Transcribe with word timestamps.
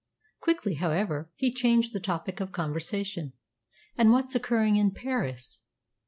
Quickly, 0.39 0.73
however, 0.73 1.29
he 1.35 1.53
changed 1.53 1.93
the 1.93 1.99
topic 1.99 2.39
of 2.39 2.51
conversation. 2.51 3.33
"And 3.95 4.09
what's 4.09 4.33
occurring 4.33 4.77
in 4.77 4.89
Paris?" 4.89 5.61